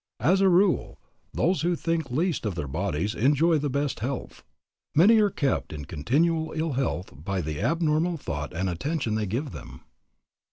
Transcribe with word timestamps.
As 0.21 0.41
a 0.41 0.49
rule, 0.49 0.99
those 1.31 1.61
who 1.61 1.75
think 1.75 2.09
least 2.09 2.43
of 2.47 2.55
their 2.55 2.67
bodies 2.67 3.13
enjoy 3.13 3.59
the 3.59 3.69
best 3.69 3.99
health. 3.99 4.43
Many 4.95 5.19
are 5.21 5.29
kept 5.29 5.71
in 5.71 5.85
continual 5.85 6.53
ill 6.55 6.71
health 6.71 7.13
by 7.23 7.39
the 7.41 7.61
abnormal 7.61 8.17
thought 8.17 8.51
and 8.51 8.67
attention 8.67 9.13
they 9.13 9.27
give 9.27 9.51
them. 9.51 9.81